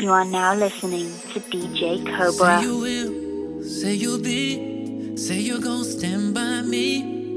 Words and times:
You 0.00 0.10
are 0.10 0.24
now 0.24 0.54
listening 0.54 1.06
to 1.32 1.40
DJ 1.40 2.04
Cobra. 2.16 2.58
Say 2.58 2.62
you 2.66 2.78
will, 2.78 3.62
say 3.62 3.94
you'll 3.94 4.18
be, 4.20 5.16
say 5.16 5.38
you're 5.38 5.60
gonna 5.60 5.84
stand 5.84 6.34
by 6.34 6.62
me. 6.62 7.36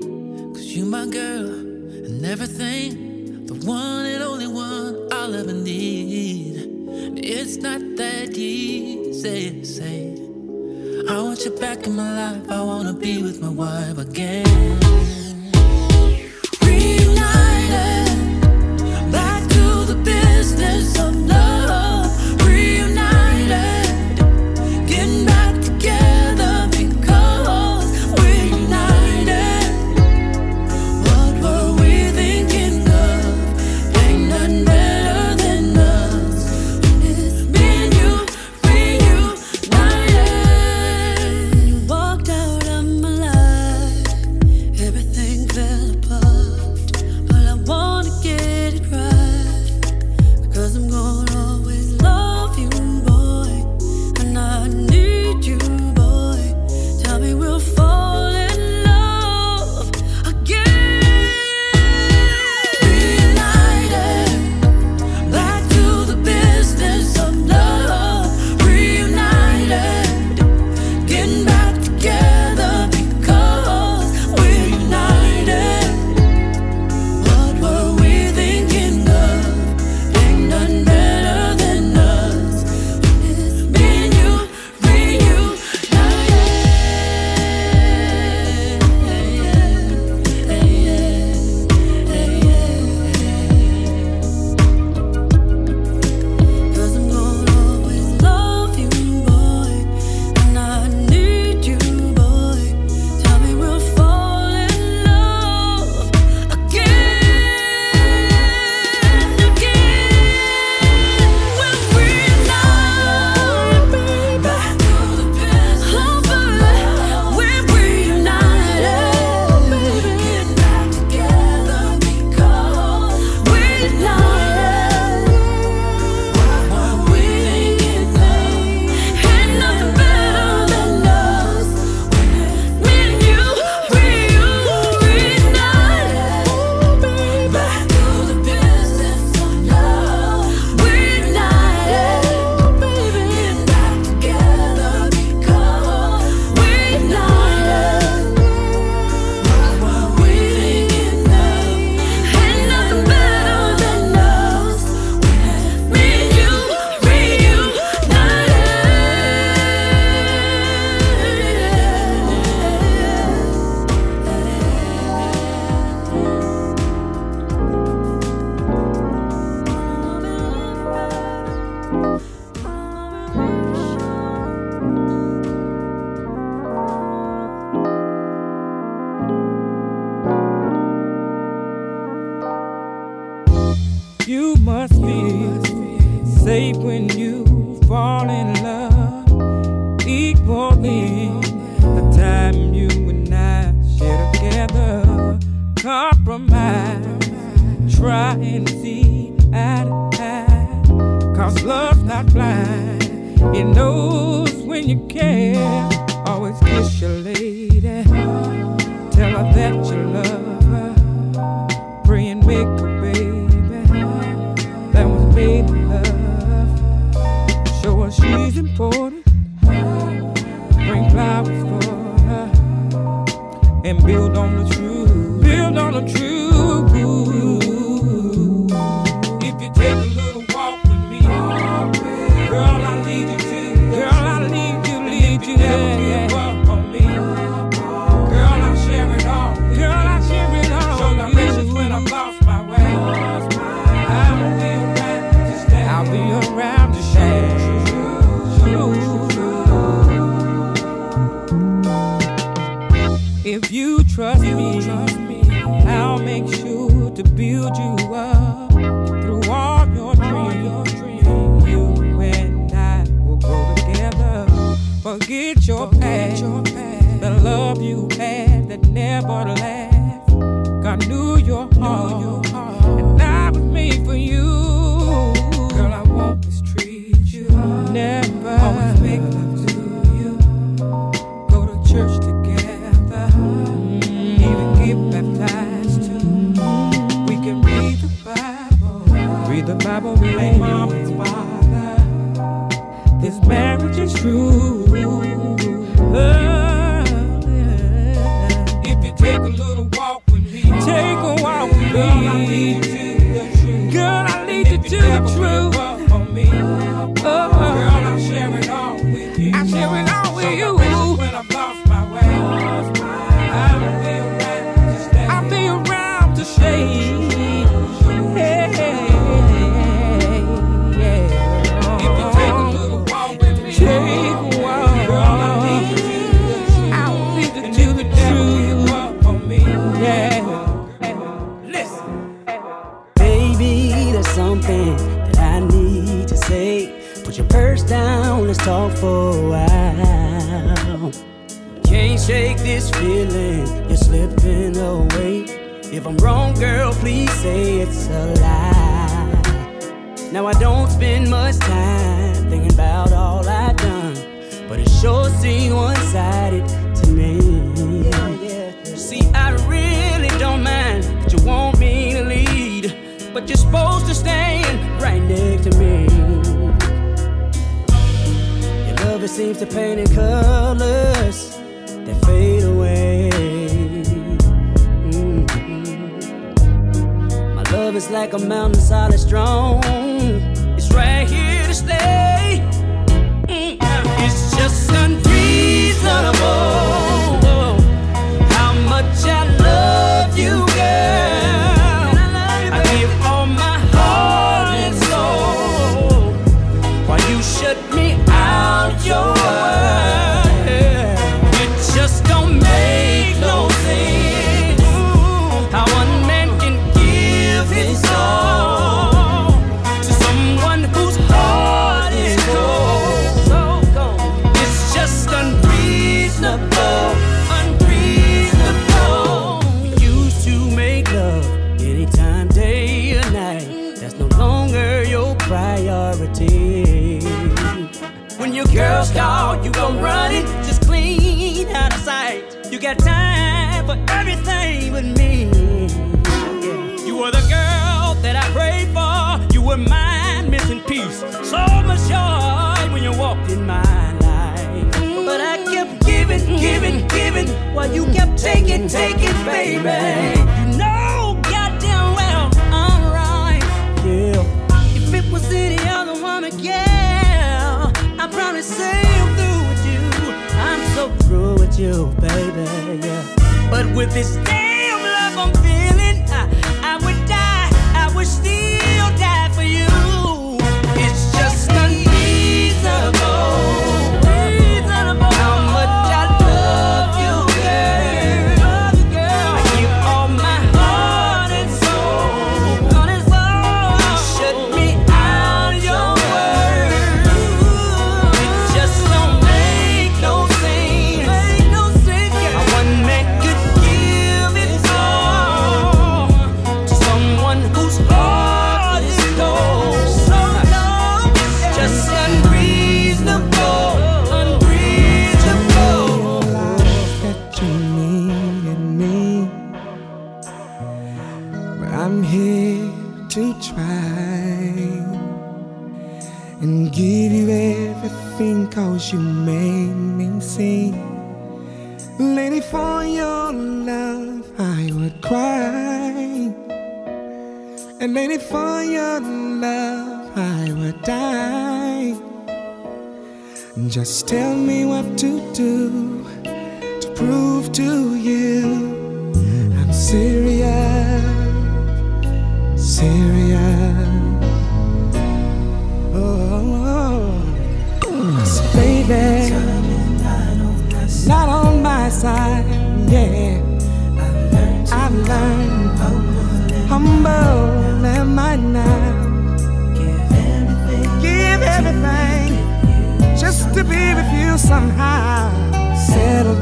Cause 0.53 0.65
you 0.75 0.85
my 0.85 1.05
girl 1.05 1.49
and 1.49 2.25
everything, 2.25 3.45
the 3.45 3.53
one 3.65 4.05
and 4.07 4.23
only 4.23 4.47
one 4.47 5.07
I'll 5.11 5.35
ever 5.35 5.53
need. 5.53 6.55
It's 7.23 7.57
not 7.57 7.79
that 7.97 8.35
easy, 8.35 9.63
say. 9.63 10.13
I 11.09 11.21
want 11.21 11.45
you 11.45 11.51
back 11.51 11.85
in 11.85 11.95
my 11.95 12.31
life, 12.31 12.51
I 12.51 12.63
wanna 12.63 12.93
be 12.93 13.21
with 13.21 13.39
my 13.39 13.49
wife 13.49 13.99
again. 13.99 14.86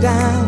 Down, 0.05 0.44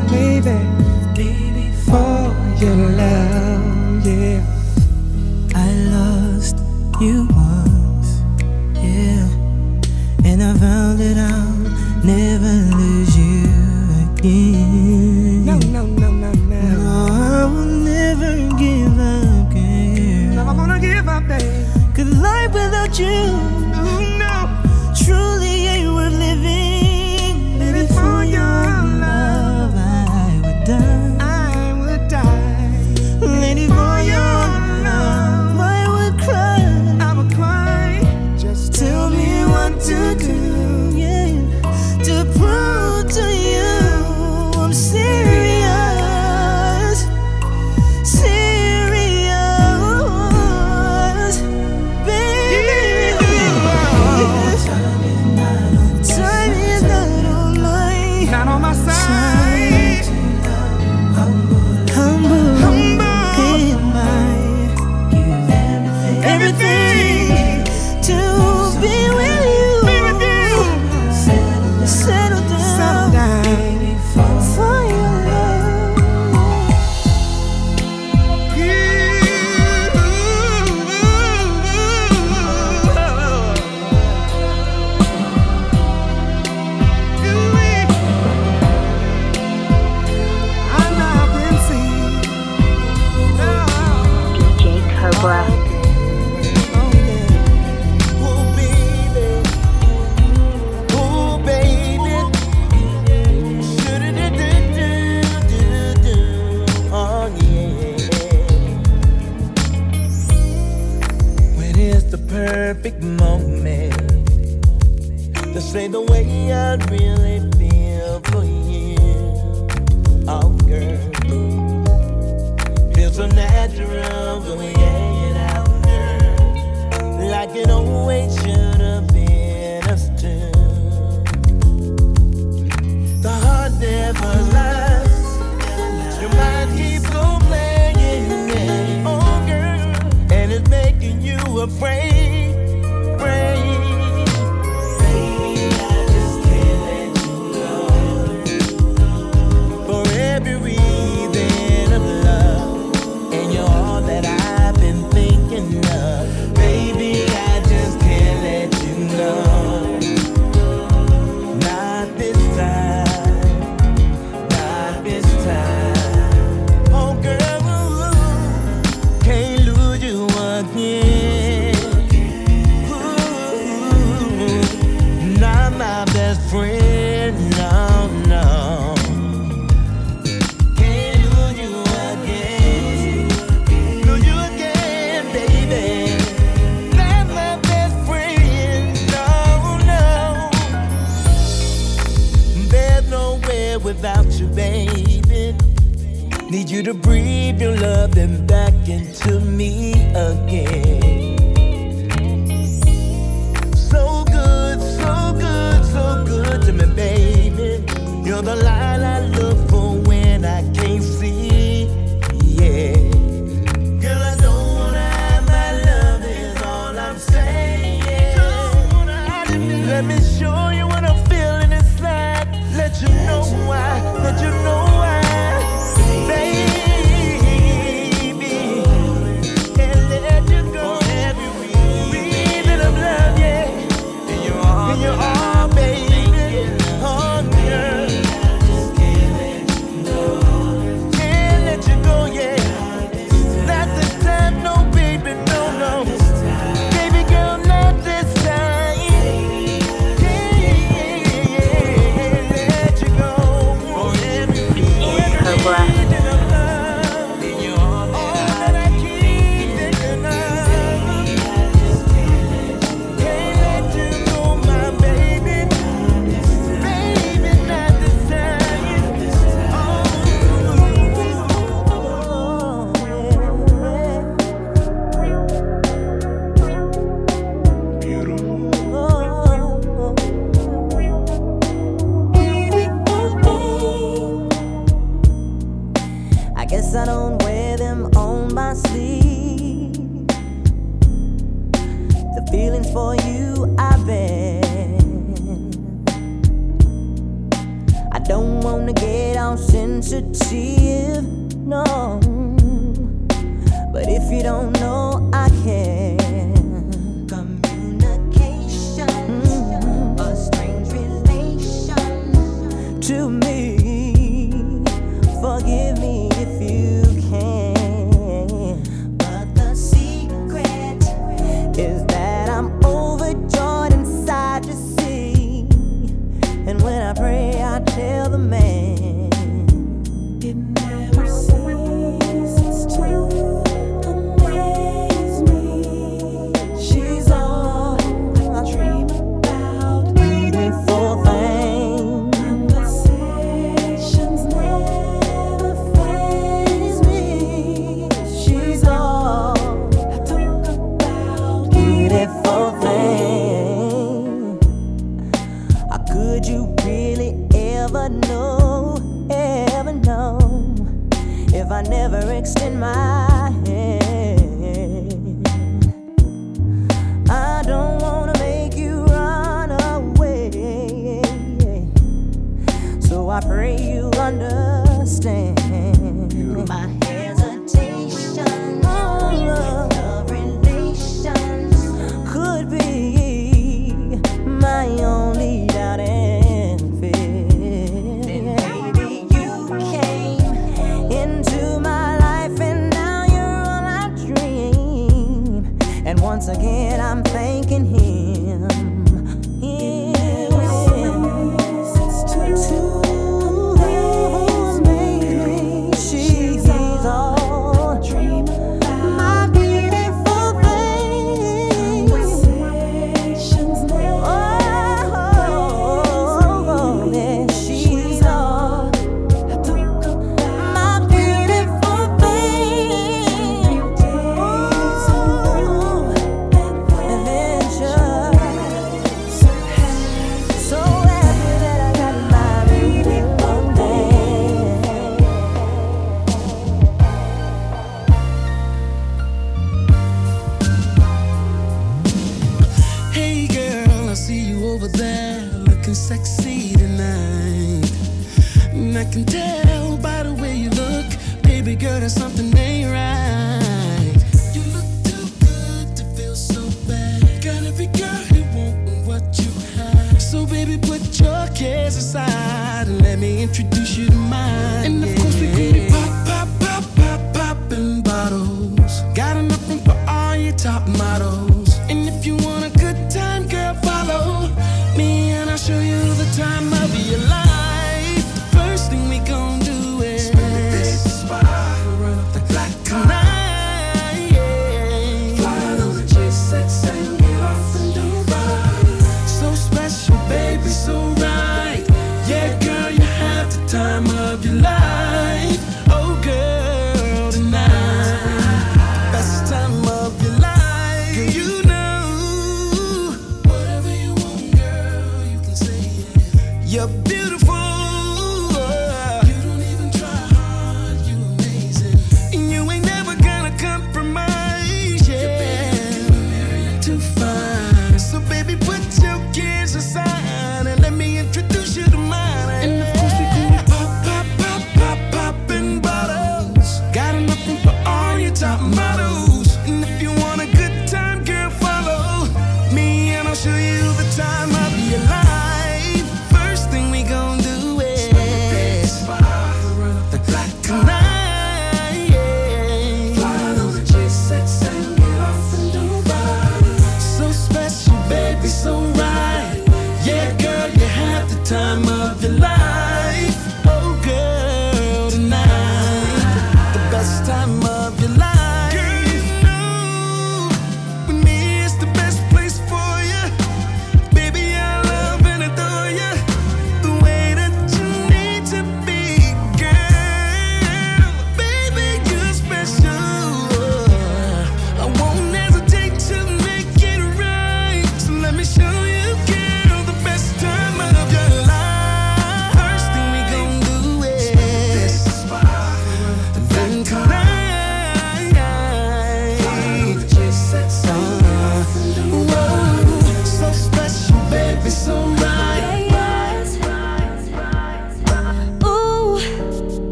pray, 327.18 327.62
I 327.64 327.80
tell 327.80 328.30
the 328.30 328.38
man. 328.38 328.87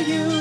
you. 0.00 0.37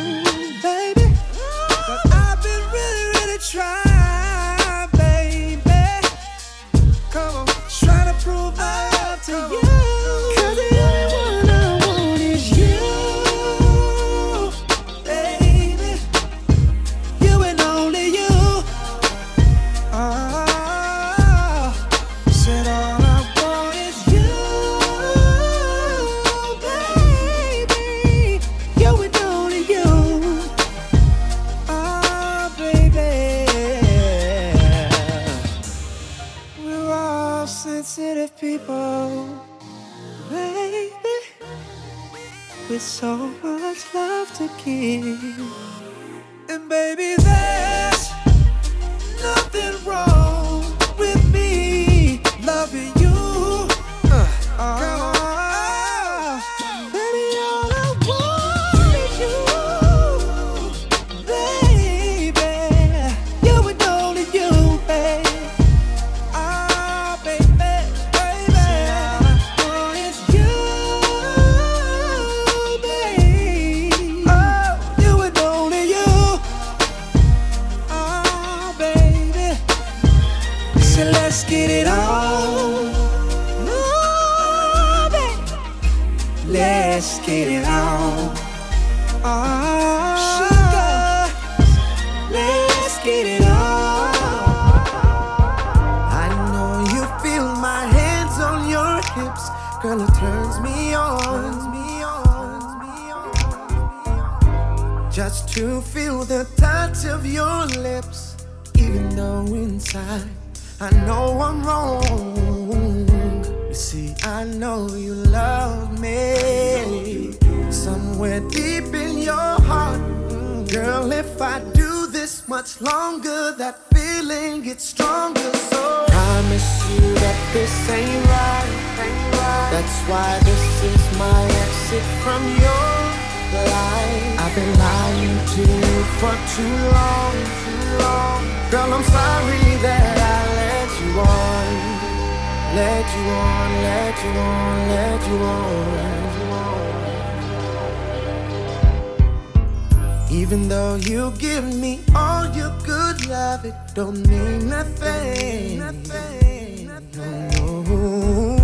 Even 150.30 150.68
though 150.68 150.96
you 150.96 151.32
give 151.40 151.64
me 151.64 152.02
all 152.14 152.46
your 152.54 152.72
good 152.84 153.26
love, 153.28 153.64
it 153.64 153.74
don't 153.96 154.28
mean 154.28 154.68
nothing. 154.68 155.80
Nothing. 155.80 156.88
No. 157.16 158.58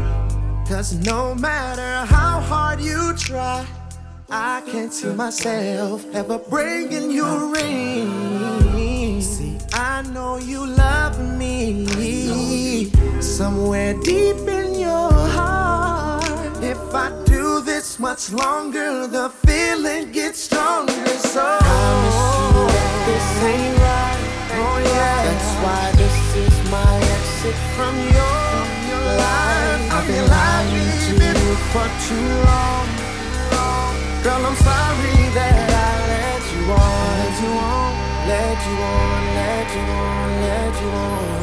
Cause 0.67 0.93
no 1.05 1.33
matter 1.35 2.05
how 2.13 2.41
hard 2.41 2.81
you 2.81 3.13
try, 3.15 3.65
I 4.29 4.61
can't 4.69 4.91
see 4.91 5.13
myself 5.13 6.05
ever 6.13 6.37
bringing 6.37 7.09
you 7.11 7.25
a 7.25 7.51
ring. 7.51 9.21
See, 9.21 9.57
I 9.71 10.01
know 10.01 10.37
you 10.37 10.65
love 10.65 11.17
me 11.37 11.85
somewhere 13.21 13.93
deep 14.03 14.47
in 14.47 14.79
your 14.79 15.11
heart. 15.11 16.61
If 16.61 16.93
I 16.93 17.22
it's 17.83 17.99
much 17.99 18.31
longer, 18.31 19.07
the 19.07 19.29
feeling 19.45 20.13
gets 20.13 20.39
stronger. 20.39 21.05
So 21.19 21.43
I 21.43 21.87
miss 21.99 22.15
you 22.31 22.63
that 22.71 22.95
this 23.07 23.27
ain't 23.43 23.75
right. 23.75 24.23
Oh 24.55 24.77
yeah, 24.79 25.15
that's 25.27 25.51
why 25.59 25.91
this 25.99 26.17
is 26.47 26.55
my 26.71 26.93
exit 27.17 27.59
from 27.75 27.93
your, 28.15 28.47
your 28.87 29.03
life. 29.19 29.83
I've 29.99 30.07
been 30.07 30.27
lying 30.31 30.95
to 31.07 31.13
you 31.27 31.55
for 31.75 31.87
too 32.07 32.29
long, 32.47 32.87
girl. 34.23 34.47
I'm 34.47 34.55
sorry 34.63 35.19
that 35.35 35.67
I 35.75 35.91
let 36.07 36.43
you 36.55 36.63
on, 36.71 37.19
let 37.19 37.35
you 37.43 37.51
on, 37.51 37.91
let 38.31 38.59
you 38.63 38.75
on, 38.79 39.21
let 39.35 39.67
you 39.75 39.83
on, 39.91 40.27
let 40.47 40.73
you 40.81 40.87
on. 40.87 41.42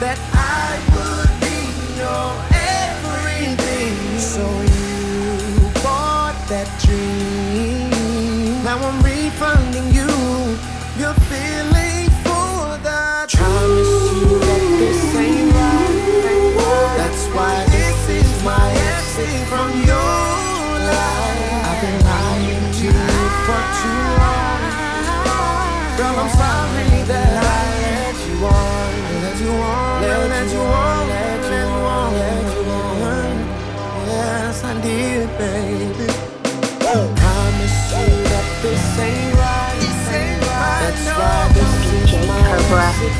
that 0.00 0.18
I 0.32 0.80
would 0.96 1.32
be 1.44 1.60
your 2.00 2.28
everything. 2.72 4.18
So 4.18 4.44
you 4.74 5.70
bought 5.82 6.36
that 6.48 6.68
dream. 6.80 8.64
Now 8.64 8.78
I'm. 8.78 9.09
Cobra. 42.70 43.19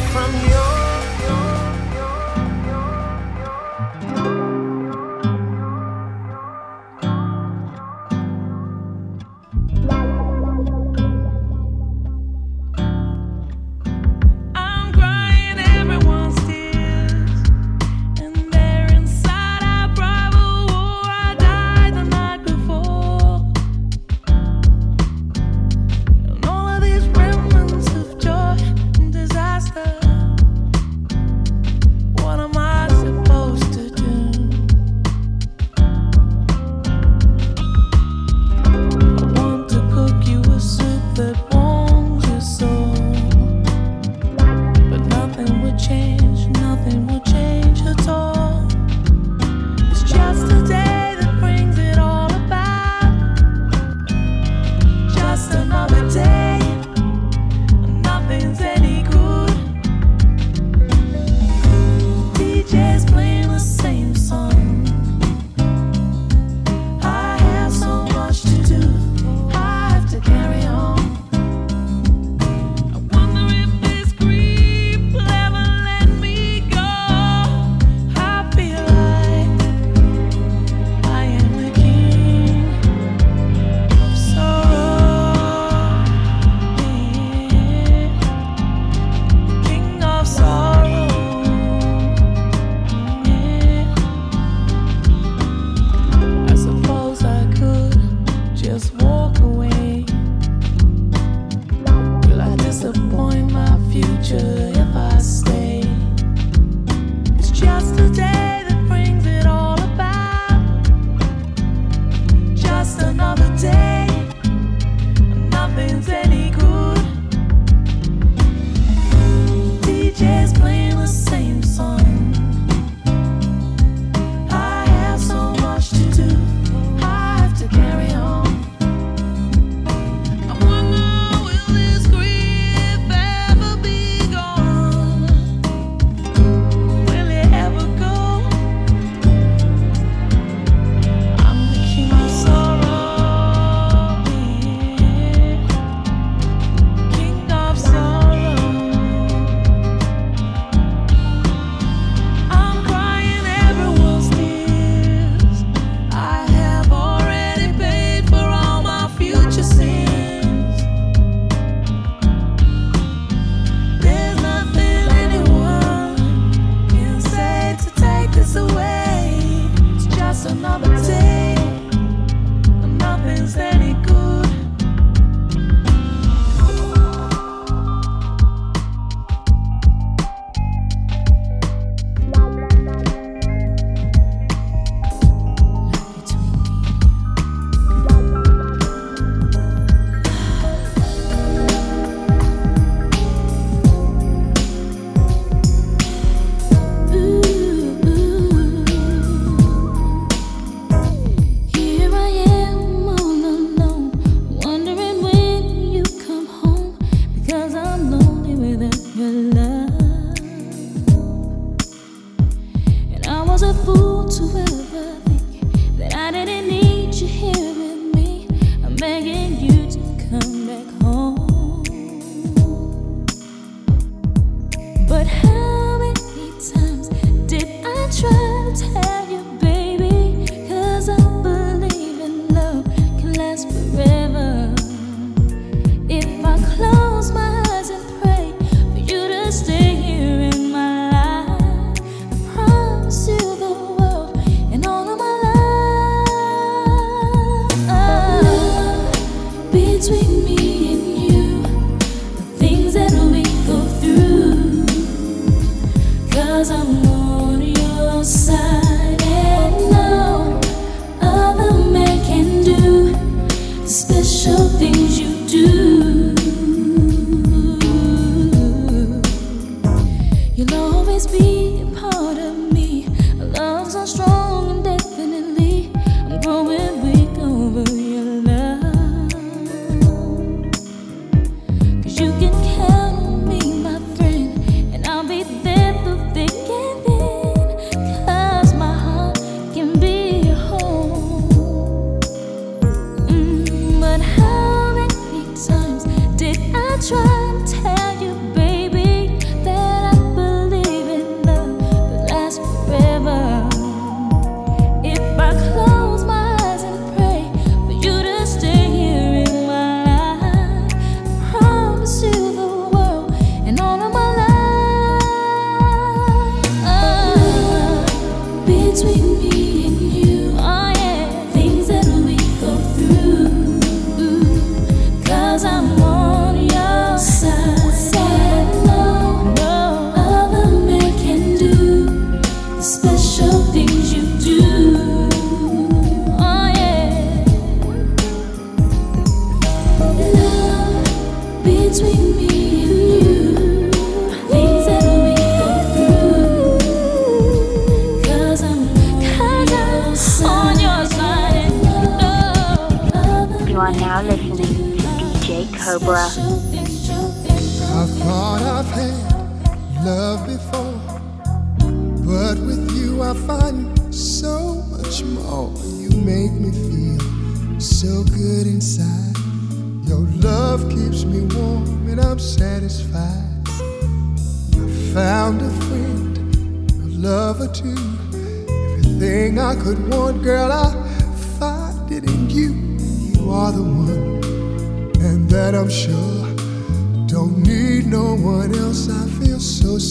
DJ's 62.70 63.04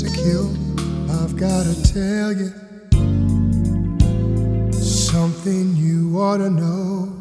so. 0.08 0.50
I've 1.10 1.36
gotta 1.36 1.76
tell 1.94 2.32
you 2.32 2.54
something 4.72 5.76
you 5.76 6.18
ought 6.18 6.38
to 6.38 6.50
know. 6.50 7.18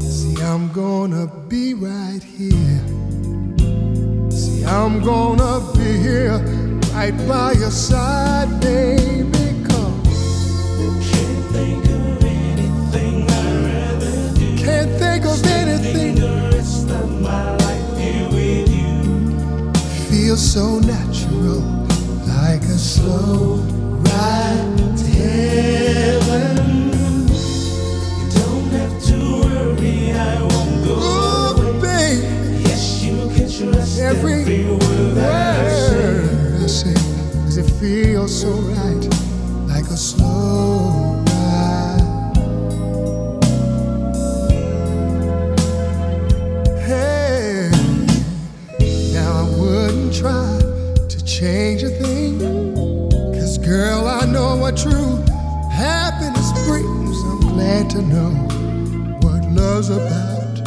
See, 0.00 0.42
I'm 0.42 0.72
gonna 0.72 1.26
be 1.48 1.74
right 1.74 2.22
here. 2.22 2.82
See, 4.30 4.64
I'm 4.64 5.04
gonna 5.04 5.60
be 5.76 5.98
here 5.98 6.38
right 6.94 7.16
by 7.28 7.52
your 7.52 7.70
side, 7.70 8.60
baby. 8.60 9.64
Come. 9.68 10.02
Can't 11.10 11.44
think 11.52 11.84
of 11.84 12.24
anything 12.24 13.30
I'd 13.30 13.64
rather 13.68 14.34
do. 14.38 14.56
Can't 14.56 14.92
think 14.98 15.24
of 15.26 15.46
anything. 15.46 16.06
Feels 20.26 20.52
so 20.54 20.80
natural, 20.80 21.60
like 22.26 22.62
a 22.62 22.76
slow 22.76 23.58
ride 24.10 24.96
to 24.98 25.06
heaven. 25.06 26.56
You 28.18 28.26
don't 28.34 28.70
have 28.74 28.96
to 29.04 29.16
worry, 29.46 30.10
I 30.10 30.42
won't 30.42 30.84
go 30.84 31.80
baby. 31.80 32.26
Yes, 32.64 33.04
you 33.04 33.14
can 33.36 33.48
trust 33.48 34.00
every, 34.00 34.40
every 34.40 34.64
word 34.64 35.18
I 35.18 35.68
say. 36.66 36.94
Cause 37.44 37.56
it 37.56 37.70
feels 37.78 38.40
so 38.40 38.50
right, 38.50 39.08
like 39.68 39.84
a 39.84 39.96
slow 39.96 40.85
what 54.66 54.76
true 54.76 55.22
happiness 55.70 56.50
brings. 56.66 57.22
I'm 57.22 57.38
glad 57.38 57.88
to 57.90 58.02
know 58.02 58.30
what 59.22 59.44
love's 59.52 59.90
about. 59.90 60.58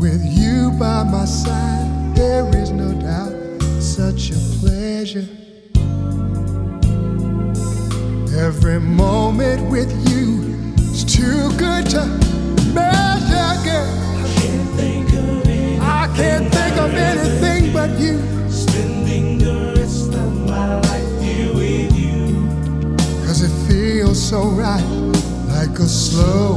With 0.00 0.20
you 0.24 0.72
by 0.72 1.04
my 1.04 1.26
side, 1.26 2.16
there 2.16 2.48
is 2.56 2.72
no 2.72 2.92
doubt. 2.92 3.32
Such 3.80 4.32
a 4.32 4.40
pleasure. 4.58 5.28
Every 8.36 8.80
moment 8.80 9.70
with 9.70 9.92
you 10.10 10.74
is 10.90 11.04
too 11.04 11.56
good 11.56 11.88
to 11.90 12.29
so 24.30 24.44
right, 24.50 24.80
like 25.48 25.76
a 25.80 25.88
slow 25.88 26.56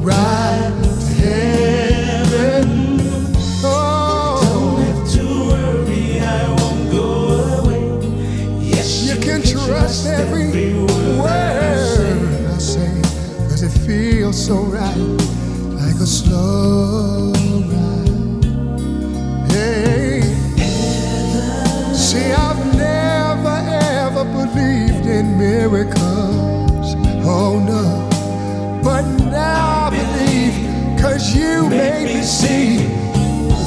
ride 0.00 0.72
to 0.82 1.71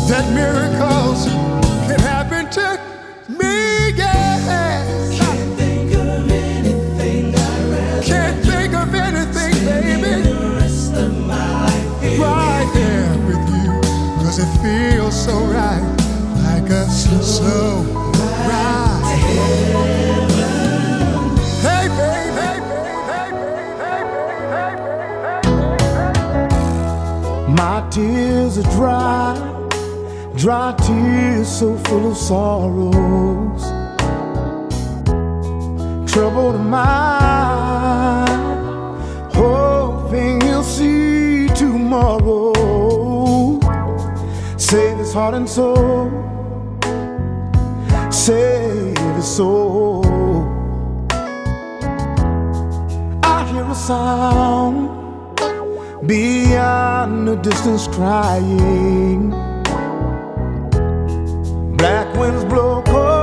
that 0.10 0.32
miracles 0.34 1.26
can 1.88 2.00
happen 2.00 2.50
to 2.52 2.80
me. 3.30 3.92
Yes. 3.98 5.20
Can't 5.20 5.58
think 5.58 5.94
of 5.94 6.32
anything, 6.32 7.34
Can't 8.04 8.46
think 8.46 8.74
of 8.74 8.94
anything, 8.94 9.54
baby. 9.66 10.32
Right 12.20 12.70
there 12.74 13.18
with 13.28 13.50
you, 13.56 13.72
cause 14.24 14.38
it 14.40 14.52
feels 14.62 15.16
so 15.26 15.36
right, 15.48 15.84
like 16.44 16.70
a 16.70 16.90
slow 16.90 17.84
ride. 18.48 19.02
Hey, 19.06 19.38
baby. 19.74 20.44
Hey, 21.68 21.88
baby. 22.00 22.52
Hey, 23.10 23.30
baby. 23.42 24.14
Hey, 27.46 27.54
my 27.56 27.88
tears 27.92 28.58
are 28.58 28.70
dry, 28.78 29.35
dry 30.46 30.76
tears 30.78 31.48
so 31.48 31.76
full 31.86 32.12
of 32.12 32.16
sorrows. 32.16 33.64
Troubled 36.12 36.62
mind, 36.62 38.30
hoping 39.34 40.40
you'll 40.42 40.62
see 40.62 41.48
tomorrow. 41.56 42.54
Save 44.56 45.00
his 45.00 45.14
heart 45.14 45.34
and 45.34 45.50
soul, 45.50 46.12
save 48.12 49.16
his 49.16 49.26
soul. 49.26 50.06
I 53.24 53.48
hear 53.52 53.64
a 53.64 53.74
sound 53.74 54.90
beyond 56.06 57.28
the 57.30 57.36
distance 57.38 57.88
crying. 57.88 59.55
Winds 62.18 62.46
blow 62.46 62.82
cold 62.84 63.15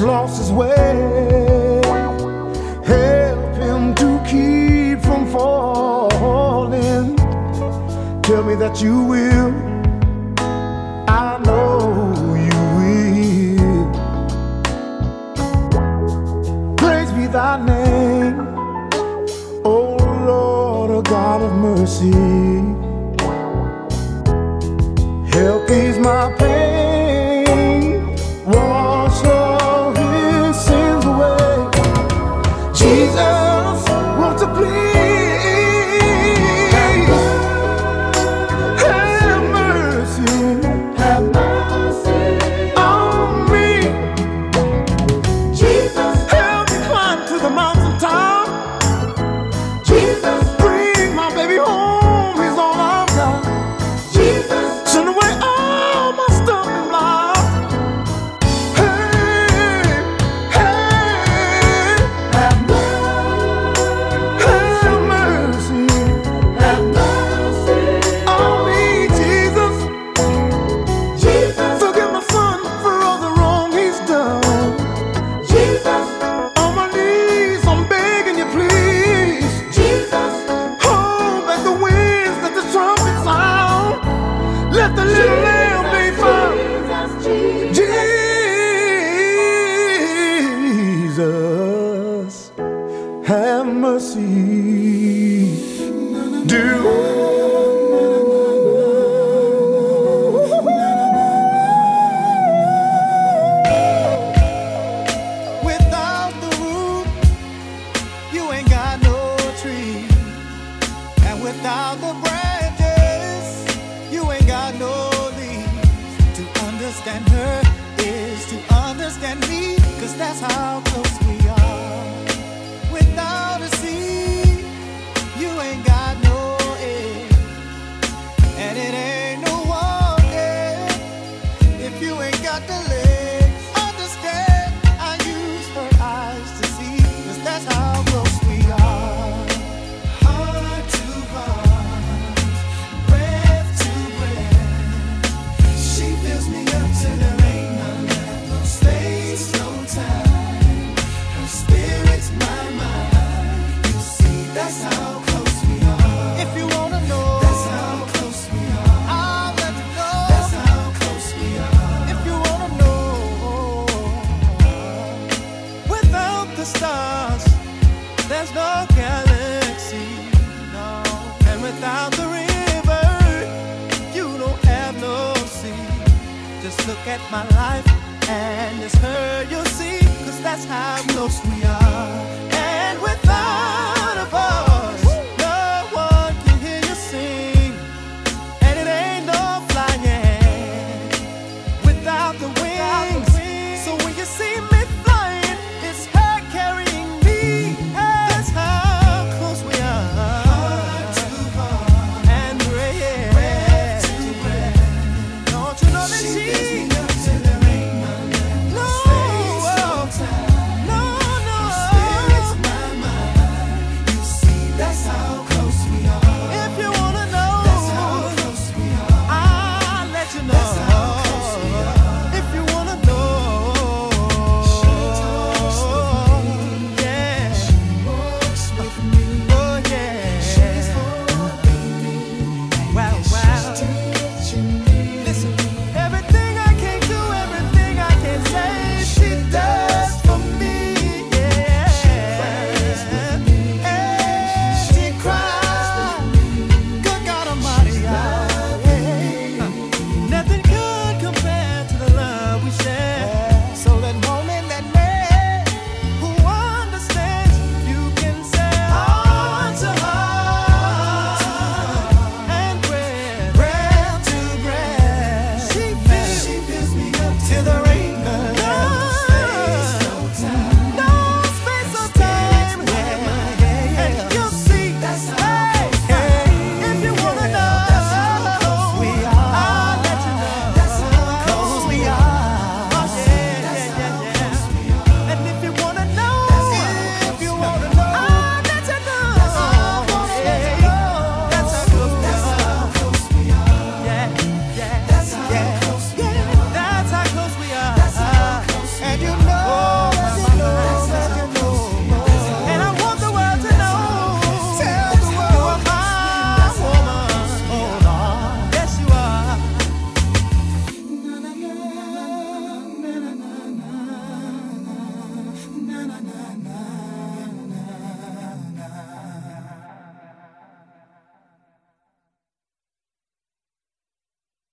Lost 0.00 0.38
his 0.38 0.50
way. 0.50 1.82
Help 2.86 3.54
him 3.56 3.94
to 3.96 4.18
keep 4.26 4.98
from 5.04 5.30
falling. 5.30 7.16
Tell 8.22 8.42
me 8.42 8.54
that 8.54 8.80
you 8.82 9.04
will. 9.04 9.52
I 11.06 11.38
know 11.44 12.14
you 12.46 12.60
will. 12.78 13.92
Praise 16.76 17.12
be 17.12 17.26
thy 17.26 17.62
name, 17.62 18.40
O 19.66 19.96
Lord, 20.26 20.90
O 20.92 21.02
God 21.02 21.42
of 21.42 21.52
mercy. 21.52 22.10
Help 25.36 25.70
ease 25.70 25.98
my 25.98 26.32
pain. 26.38 26.69